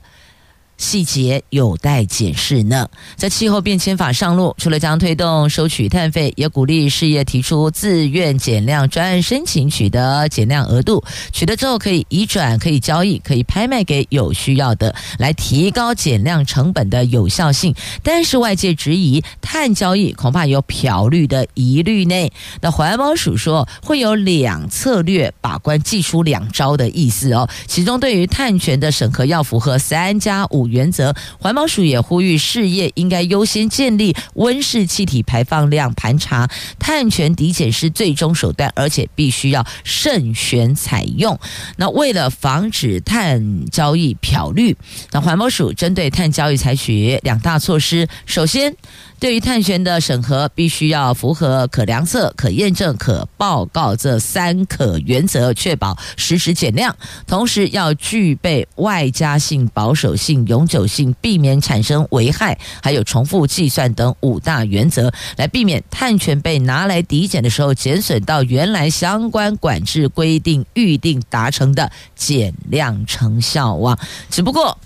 [0.78, 2.88] 细节有待检视呢。
[3.16, 17.74] 在气候变迁法上路，除了将推动收取碳费，也鼓励事业提出自愿减量专案申请，取得减量额度，取得之后可以移转、可以交易、可以拍卖给有需要的，来提高减量成本的有效性。
[18.04, 22.30] 但是外界质疑碳交易恐怕有漂绿的疑虑呢。
[22.60, 27.48] 那环保署说会有两策略把关，祭出两招的意思哦。
[27.66, 30.65] 其中对于碳权的审核要符合三加五。
[30.68, 36.50] 原则，环保署也呼吁事业应该优先建立温室气体排放量盘查，
[36.80, 41.40] 碳权抵减是最终手段，而且必须要慎选采用。
[41.78, 44.76] 那为了防止碳交易漂绿，
[45.12, 48.76] 那环保署针对碳交易采取两大措施，首先。
[49.18, 56.96] 对于碳权的审核，必须要符合可量测、可验证、可报告这三可原则，确保实时减量。
[57.26, 74.00] 同时，要具备外加性、保守性、永久性，避免产生危害，还有重复计算等五大原则，来避免碳权被拿来抵减的时候，减损到原来相关管制规定预定达成的减量成效啊。
[74.30, 74.78] 只不过。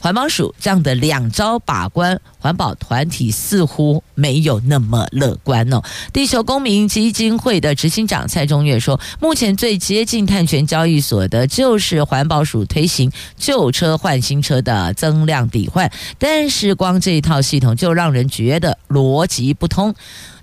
[0.00, 5.82] 环保署这样的两招把关，环保团体似乎没有那么乐观哦。
[6.12, 19.94] 地球公民基金会的执行长蔡中岳说，目前最接近碳权交易所的，就是环保署推行旧车换新车的增量抵换，但是光这一套系统就让人觉得逻辑不通。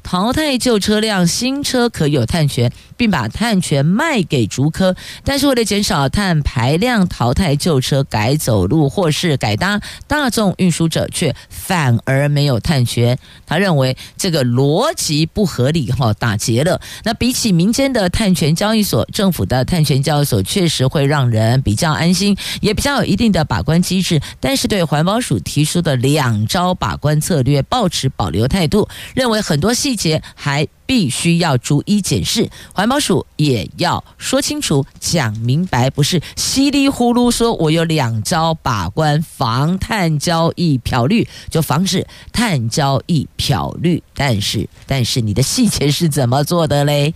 [0.04, 4.96] 淘汰旧车辆，新车可有碳权，并把碳权卖给竹科。
[5.23, 13.17] 但是为了减少碳排量，淘汰旧车改走路或是改搭大众运输者，却反而没有碳权。
[13.48, 16.80] 他认为这个逻辑不合理，哈，打结了。
[17.04, 24.21] 那比起民间的碳权交易所，政府的碳权交易所确实会让人比较安心，也比较有一定的把关机制。
[24.40, 44.02] 但是对环保署提出的两招把关策略，抱持保留态度，认为很多细细节还必须要逐一解释，环保署也要说清楚、讲明白，不是稀里呼噜说我有两招把关防碳交易漂绿，就防止碳交易漂绿。
[44.15, 47.13] 但是，但是你的细节是怎么做的嘞？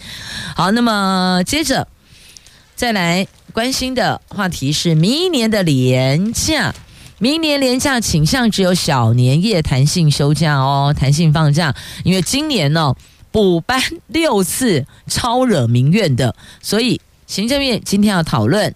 [0.55, 1.87] 好，那么接着
[2.75, 6.75] 再来关心的话题是明年的廉价。
[7.19, 12.95] 明年连假倾向只有小年夜弹性休假哦，弹性放假，因为今年呢
[13.31, 18.75] 补班六次超惹民怨的，所以行政院今天要讨论。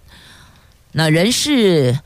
[0.92, 1.98] 那人事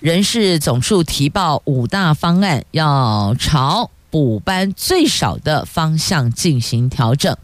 [0.00, 7.36] 人事总数提报五大方案，要朝补班最少的方向进行调整。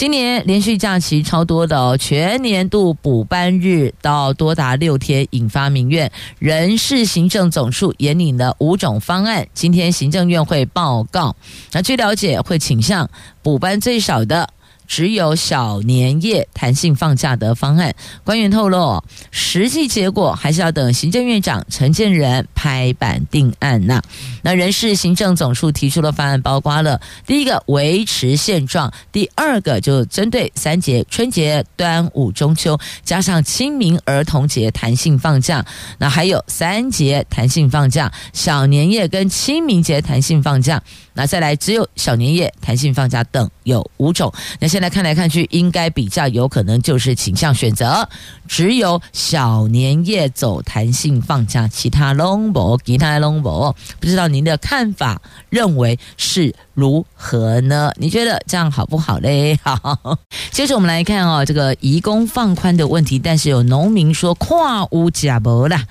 [0.00, 6.10] 今年连续假期超多的哦，全年度补班日到多达六天，引发民怨。
[6.38, 11.36] 人事行政总处研拟的五种方案，今天行政院会报告。
[11.72, 13.10] 那据了解，会倾向
[13.42, 14.48] 补班最少的。
[14.90, 24.02] 只有小年夜弹性放假的方案，官员透露，实际结果还是要等行政院长陈建仁拍板定案呐。
[24.42, 35.64] 那人事行政总处提出的方案包括了第一个维持现状，第二个就针对三节春节、端午、中秋，加上清明、儿童节弹性放假，
[35.98, 40.82] 那还有三节弹性放假，小年夜跟清明节弹性放假。
[41.14, 44.32] 那再来，只有小年夜弹性放假等有五种。
[44.58, 48.08] 那现在看来看去，应该比较有可能就是倾向选择
[48.48, 53.74] 只有小年夜走弹性放假，其他 long b，其他 long b。
[53.98, 57.92] 不知道您的看法，认为是如何呢？
[57.96, 59.58] 你觉得这样好不好嘞？
[59.62, 60.18] 好，
[60.50, 65.84] 接着我们来看哦，这个移工放宽的问题，但是有农民说跨屋假不啦。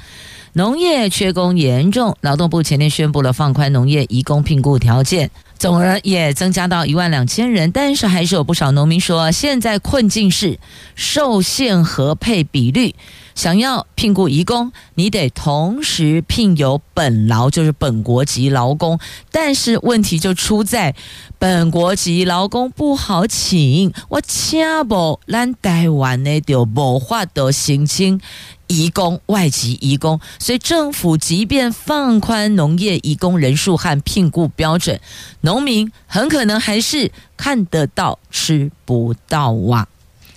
[0.60, 7.72] 农业缺工严重，劳动部前天宣布了放宽农业移工聘雇条件，总额也增加到一万两千人。
[7.72, 10.60] 但是还是有不少农民说，现在困境是
[10.96, 12.94] 受限合配比率。
[13.36, 19.00] 想要聘雇移工，你得同时聘有本劳，就是本国籍劳工。
[19.32, 20.94] 但是问题就出在
[21.38, 28.20] 本国籍劳工不好请，我请不咱台湾的就无法度申请
[28.70, 30.22] 移工，外籍移工。
[30.40, 35.02] 所以政府即便放宽农业移工人数和聘雇标准，
[35.42, 39.88] 农民很可能还是看得到吃不到啊。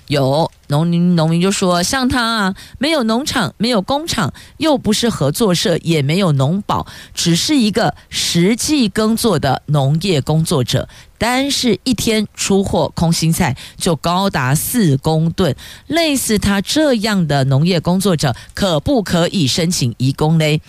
[0.09, 10.89] 有农民，农民就说：“像他啊，没有农场，没有工厂，又不是合作社，也没有农保，只是一个实际耕作的农业工作者。
[11.19, 15.55] 单是，一天出货空心菜就高达四公吨。
[15.87, 20.63] 类似他这样的农业工作者，可不可以申请移工嘞？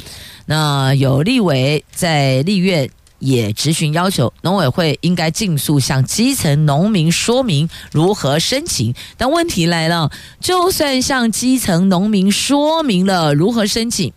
[0.48, 2.90] 那有立委在立院。”
[3.24, 10.12] 也质询要求农委会应该尽速向基层农民说明如何申请，但问题来了，
[10.42, 14.12] 就算向基层农民说明了如何申请。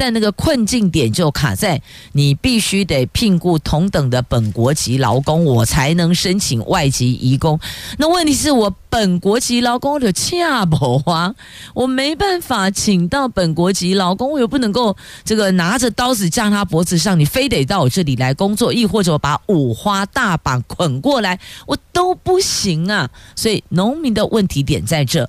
[0.00, 1.82] 但那个困境点就卡在
[2.12, 7.60] 你必须得聘雇同等的本国籍劳工，我才能申请外籍移工。
[7.98, 11.34] 那问题是我本国籍劳工的恰不花，
[11.74, 23.10] 我没办法请到本国籍劳工，我又不能够这个拿着刀子架他脖子上，你非得到我这里来工作，亦或者我把五花大绑捆过来，我都不行啊。
[23.36, 25.28] 所以农民的问题点在这，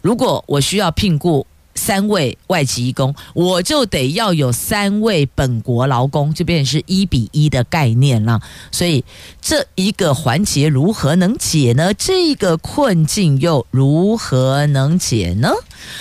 [0.00, 1.44] 如果我需要聘雇。
[1.74, 8.40] 三位外籍工，我就得要有三位本国劳工，就变成是一比一的概念了。
[8.70, 9.04] 所以
[9.40, 11.92] 这一个环节如何能解呢？
[11.94, 15.50] 这个困境又如何能解呢？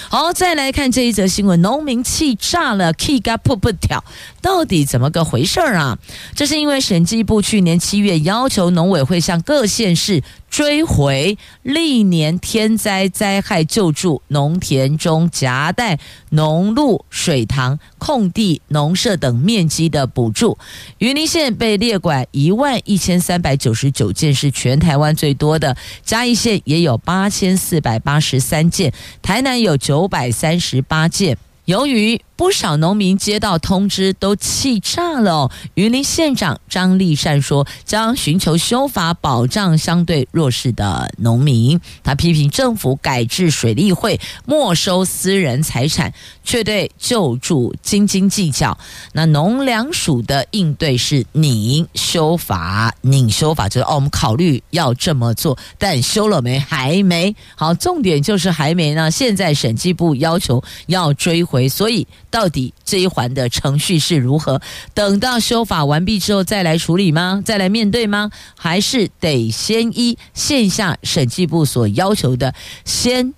[0.10, 4.04] 好，再来看这一则新闻：农民气炸了，气嘎破不跳，
[4.42, 5.98] 到底怎么个回事儿啊？
[6.36, 10.22] 这是因为审计部去年七月要求农委会向各县市。
[10.52, 15.98] 追回历年天灾灾害救助农田中夹带
[16.32, 20.58] 农路、水塘、空地、农舍等面积的补助，
[20.98, 25.74] 云林县被列管一万一千三百九十九件，是全台湾最多的；
[26.04, 28.92] 嘉义县也有八千四百八十三件，
[29.22, 31.38] 台南有九百三十八件。
[31.66, 35.52] 由于不少农民接到通知都气炸了哦。
[35.76, 41.80] 云林县长张立善说，将寻求修法保障相对弱势的农民。
[42.04, 46.12] 他批评政府改制水利会，没收私人财产，
[46.44, 48.76] 却对救助斤斤计较。
[49.14, 56.58] 那农粮署的应对是拟修法，拟修法就是哦，我们考虑要这么做，但修了没？
[56.58, 57.36] 还没。
[57.56, 59.12] 好，重点就是还没呢。
[59.12, 64.60] 现在审计部要求要追回，所以到底这一环的程序是如何？
[64.96, 67.44] 等到修法完毕之后再来处理吗？
[67.46, 68.32] 再来面对吗？
[68.56, 72.56] 还是得先依线下审计部所要求的
[72.86, 73.34] 先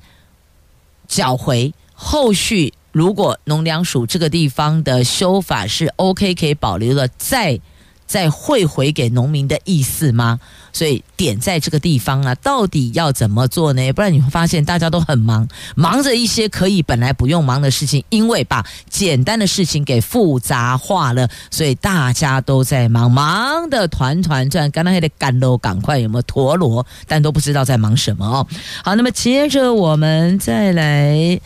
[1.08, 1.74] 缴回？
[1.94, 7.60] 后续如果农粮署这个地方的修法是 OK，可以保留了，再。
[8.06, 10.39] 再汇回给农民的意思吗？
[10.74, 13.93] 所以点在这个地方啊，到底要怎么做呢？
[13.93, 24.69] 不然你会发现大家都很忙，忙着一些可以本来不用忙的事情，因为把简单的事情给复杂化了，所以大家都在忙，忙得团团转。
[24.71, 26.86] 刚刚还得赶喽，赶快有没有陀螺？
[27.07, 28.47] 但都不知道在忙什么哦。
[28.84, 31.39] 好，那么接着我们再来。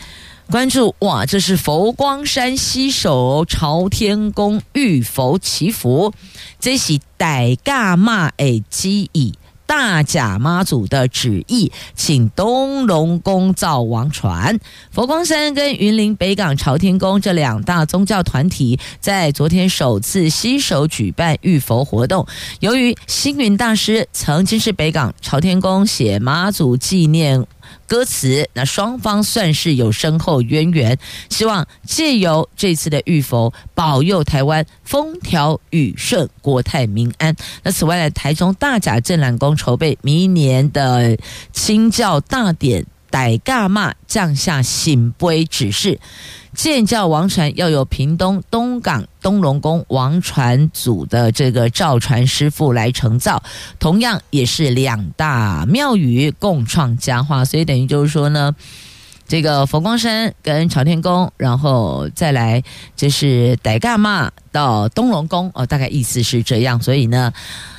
[0.49, 6.13] 关注哇，这是佛光山西首朝天宫浴佛祈福，
[6.57, 9.33] 这是大甲妈的旨意，
[9.65, 14.57] 大甲妈祖的旨意，请东龙宫造王船。
[14.89, 22.25] 佛光山跟云林北港朝天宫这两大宗教团体在昨天首次携手举办浴佛活动。
[22.61, 27.45] 由于星云大师曾经是北港朝天宫写妈祖纪念。
[27.87, 30.97] 歌词，那双方算是有深厚渊源，
[31.29, 37.33] 希望借由这次的浴佛，保佑台湾风调雨顺、国泰民安。
[37.63, 41.17] 那此外呢，台中大甲镇澜宫筹备明年的
[41.53, 45.97] 清教大典，大甲妈降下醒杯指示。
[46.53, 53.41] 建教王船要有屏东东港东龙宫王船组的这个造船师傅来承造，
[53.79, 58.55] 同样也是两大庙宇共创佳话，所以等于就是说呢，
[59.27, 62.63] 这个佛光山跟朝天宫，然后再来
[62.95, 67.33] 就是大甲妈到东龙宫哦，大概意思是这样，所以呢，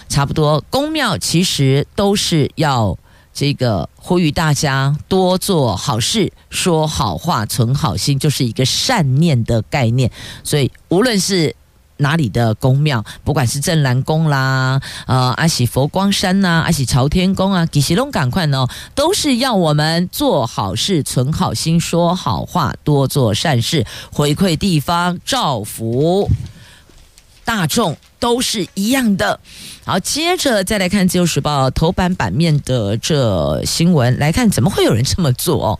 [0.09, 2.97] 差不多宫庙其实都是要。
[3.39, 10.11] 这个呼吁大家多做好事，说好话，存好心，就是一个善念的概念。
[10.43, 11.55] 所以，无论是
[11.99, 18.67] 哪里的宫庙，不管是镇南宫啦，呃，阿喜佛光山呐，阿喜朝天宫啊，吉喜龙赶快呢，
[18.97, 26.29] 都是要我们做好事，存好心，说好话，多做善事，回馈地方，造福
[27.49, 27.97] 大众。
[28.21, 29.39] 都是一样的。
[29.85, 35.79] 好，接着再来看《自由时报》头版版面的这新闻，来看怎么会有人这么做哦？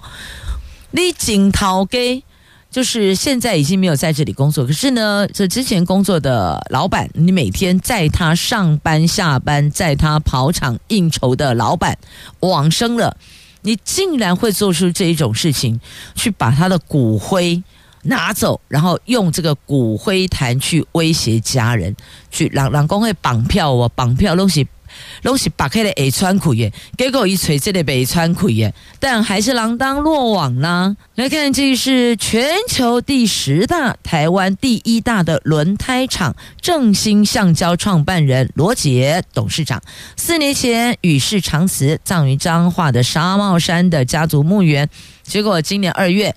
[0.93, 2.23] 你景涛给，
[2.71, 11.99] 就是现在已经没有在这里工作，可是呢，这之前工作的老板，你每天载他上班下班，载他跑场应酬的老板
[12.39, 13.17] 往生了，
[13.63, 15.81] 你竟然会做出这一种事情，
[16.15, 17.61] 去把他的骨灰。
[18.03, 21.95] 拿走，然后用这个骨灰坛去威胁家人，
[22.31, 24.67] 去让让公会绑票哦，绑票东西
[25.23, 30.97] 东西打开了 A 川苦耶，结果一锤这里被川苦耶，但还是锒铛落网呢。
[31.15, 39.83] 来看，这是全球第十大、台湾第一大的轮胎厂正兴橡胶创办人罗杰董事长，
[40.17, 44.89] 四年前与世长辞，葬于彰化的纱帽山的家族墓园，
[45.23, 46.35] 结果今年二月。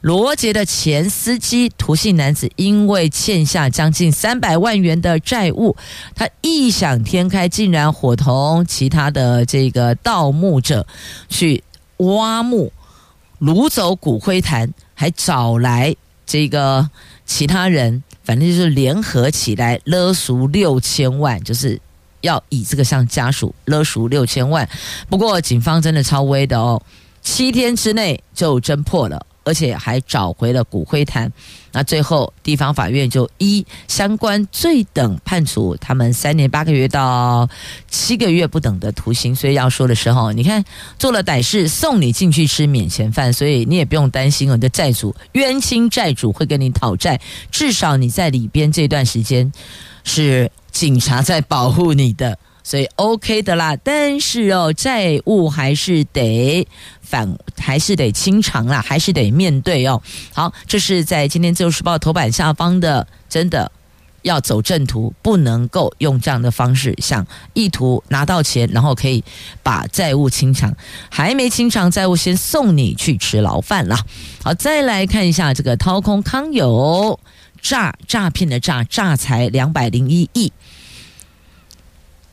[0.00, 5.76] 罗杰的前司机涂姓男子因为欠下将近三百万元的债务，
[6.14, 10.86] 他异想天开，竟然伙同其他的这个盗墓者
[11.28, 11.62] 去
[11.98, 12.72] 挖墓、
[13.40, 15.94] 掳走骨灰坛，还找来
[16.24, 16.88] 这个
[17.26, 21.80] 其他人，反正就是联合起来勒赎六千万，就是
[22.20, 24.68] 要以这个向家属勒赎六千万。
[25.08, 26.80] 不过警方真的超威的哦，
[27.20, 29.26] 七天之内就侦破了。
[29.44, 31.32] 而且还找回了骨灰坛，
[31.72, 37.48] 那最后地方法院就依相关罪等判处他们三年八个月到
[37.88, 39.34] 七个月不等的徒刑。
[39.34, 40.62] 所以要说的时候，你看
[40.98, 47.20] 做了歹事，送你进去吃免钱饭，所以你也不用担心你的债主冤亲债主会跟你讨债，
[47.50, 49.50] 至少你在里边这段时间
[50.04, 52.38] 是警察在保护你的。
[52.68, 56.68] 所以 OK 的啦，但是哦，债务还是得
[57.00, 60.02] 返，还是得清偿啦，还是得面对哦。
[60.34, 63.72] 好，这是在今天《自由时报》头版下方的，真的
[64.20, 69.24] 要走正途，不能够用这样的方式，想意图拿到钱，然后可以
[69.62, 70.76] 把债务清偿，
[71.08, 73.96] 还没清偿债务，先送你去吃牢饭了。
[74.44, 77.18] 好，再来看一下这个掏空康友
[77.62, 80.52] 诈诈骗的诈诈财两百零一亿，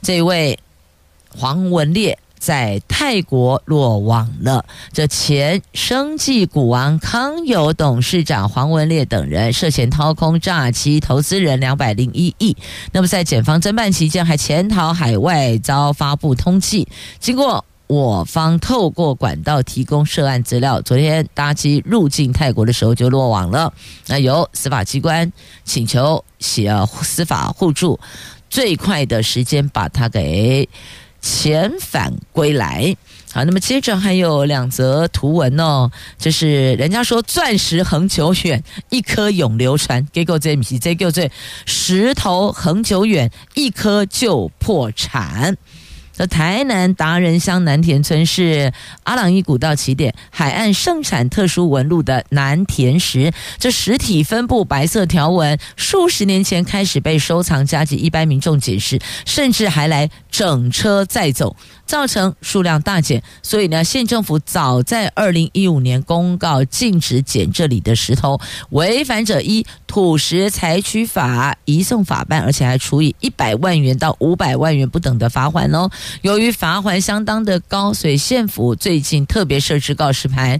[0.05, 0.59] 这位
[1.35, 2.19] 黄文烈。
[2.37, 4.63] 在泰国落网了。
[4.93, 12.55] 这前生技股王康友董事长黄文烈等人涉嫌掏空诈欺投资人两百零一亿。
[12.91, 16.85] 那么在检方侦办期间，还潜逃海外，遭发布通缉。
[17.19, 23.73] 经过我方透过管道提供涉案资料，昨天搭机入境泰国的时候就落网了。
[24.05, 25.31] 那由司法机关
[25.63, 27.99] 请求写司法互助，
[28.55, 30.69] 最快的时间把它给。
[31.21, 32.95] 遣返归来，
[33.33, 35.89] 好，那么接着还有两则图文哦，
[36.19, 41.27] 就是人家说钻石恒久远，一颗永流传，结果这不是，这叫做
[41.65, 45.57] 石头恒久远，一颗就破产。
[46.15, 48.71] 在台南达人乡南田村是
[49.03, 53.33] 阿朗伊古道起点，海岸盛产特殊纹路的南田石。
[53.59, 61.53] 这实体分布白色条纹，数十年前开始被收藏家及一般民众捡拾，甚至还来整车载走。
[61.85, 68.39] 造成数量大减，所以呢，县政府早在二零一五年公告禁止捡这里的石头，
[68.71, 75.89] 违反者一土石采取法移送法办，而且还处以一百万元到五百万元不等的罚款哦。
[76.21, 80.59] 由于罚款相当的高，所以县府最近特别设置告示牌。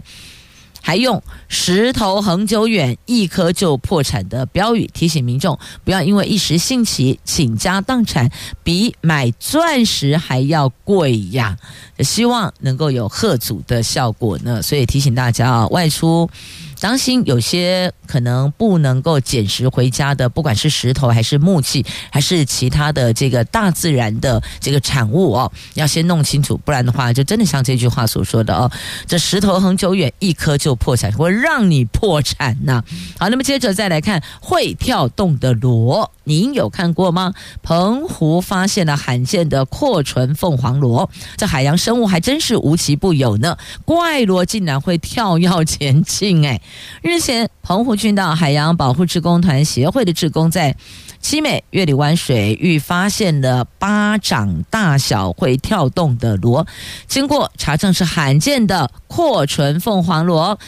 [0.86, 1.20] 还用
[1.50, 8.30] “石头恒久远，一颗就破产”的标语提醒民众，不要因为一时兴起倾家荡产，
[8.62, 11.58] 比买钻石还要贵呀！
[11.98, 16.30] 希望能够有贺祖的效果呢，所以提醒大家啊，外出。
[16.78, 28.70] 当心，有些可能不能够捡拾回家的，不管是石头还是木器，还是其他的这个大自然的这个产物哦，要先弄清楚，不然的话，就真的像这句话所说的哦，
[29.06, 32.84] 这石头恒久远，一颗就破产，会让你破产呐、
[33.18, 37.32] 好，那么接着再来看会跳动的螺，您有看过吗？
[37.62, 43.56] 澎湖发现了罕见的阔唇凤凰螺，这海洋生物还真是无奇不有呢，
[43.86, 46.60] 怪螺竟然会跳跃前进，哎。
[47.02, 50.76] 日前，澎湖群岛海洋保护志工团协会的志工在
[51.20, 56.66] 七美月里湾水域发现了巴掌大小会跳动的螺，
[57.06, 60.58] 经过查证是罕见的阔唇凤凰螺，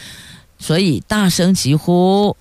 [0.58, 2.36] 所以大声疾呼。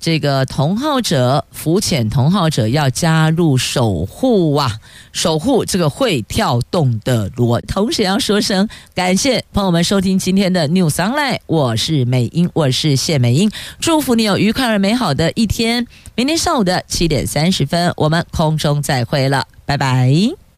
[0.00, 4.78] 这个同好者浮潜同好者要加入守护啊，
[5.12, 7.60] 守护这个会跳动的螺。
[7.60, 15.86] 同时要说声感谢朋友们收听今天的 New Sunlight，我是美英，我是谢美英，祝福你有愉快而美好的一天。
[16.14, 20.49] 明天上午的七点三十分，我们空中再会了，拜拜。